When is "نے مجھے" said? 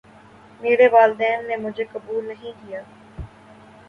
1.47-1.83